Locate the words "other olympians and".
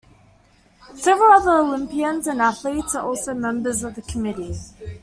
1.31-2.41